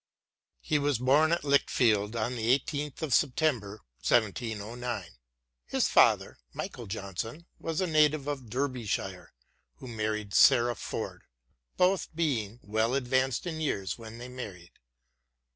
He 0.61 0.79
was 0.79 0.97
born 0.97 1.31
at 1.31 1.43
Lichfield 1.43 2.15
on 2.15 2.35
the 2.35 2.57
i8th 2.57 3.03
of 3.03 3.13
September, 3.13 3.81
1709. 4.03 5.05
His 5.67 5.89
father, 5.89 6.39
Michael 6.53 6.87
Johnson, 6.87 7.45
was 7.59 7.81
a 7.81 7.85
native 7.85 8.27
of 8.27 8.49
Derbyshire 8.49 9.31
who 9.75 9.87
married 9.87 10.33
Sarah 10.33 10.73
Ford, 10.75 11.25
both 11.77 12.09
being" 12.15 12.59
well 12.63 12.95
advanced 12.95 13.45
in 13.45 13.61
years 13.61 13.99
when 13.99 14.17
they 14.17 14.27
married." 14.27 14.71